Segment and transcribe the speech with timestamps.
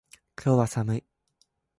[0.35, 1.03] 今日は寒い